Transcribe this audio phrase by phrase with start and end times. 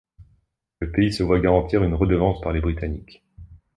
[0.79, 3.23] Le pays se voit garantir une redevance par les Britanniques.